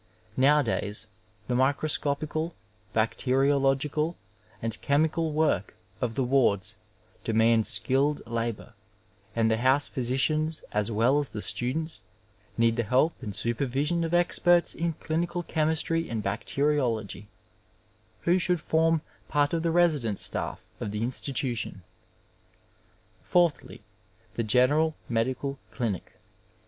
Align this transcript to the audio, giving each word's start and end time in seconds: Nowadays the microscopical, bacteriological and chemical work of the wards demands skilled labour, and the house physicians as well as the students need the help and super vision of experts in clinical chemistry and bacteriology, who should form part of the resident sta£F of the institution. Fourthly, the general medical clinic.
Nowadays 0.35 1.05
the 1.47 1.53
microscopical, 1.53 2.55
bacteriological 2.91 4.17
and 4.59 4.81
chemical 4.81 5.31
work 5.31 5.75
of 6.01 6.15
the 6.15 6.23
wards 6.23 6.75
demands 7.23 7.69
skilled 7.69 8.25
labour, 8.25 8.73
and 9.35 9.51
the 9.51 9.57
house 9.57 9.85
physicians 9.85 10.63
as 10.71 10.89
well 10.89 11.19
as 11.19 11.29
the 11.29 11.41
students 11.43 12.01
need 12.57 12.77
the 12.77 12.83
help 12.83 13.13
and 13.21 13.35
super 13.35 13.67
vision 13.67 14.03
of 14.03 14.11
experts 14.11 14.73
in 14.73 14.93
clinical 14.93 15.43
chemistry 15.43 16.09
and 16.09 16.23
bacteriology, 16.23 17.27
who 18.21 18.39
should 18.39 18.59
form 18.59 19.03
part 19.27 19.53
of 19.53 19.61
the 19.61 19.69
resident 19.69 20.17
sta£F 20.17 20.61
of 20.79 20.89
the 20.89 21.03
institution. 21.03 21.83
Fourthly, 23.23 23.83
the 24.33 24.41
general 24.43 24.95
medical 25.09 25.59
clinic. 25.69 26.13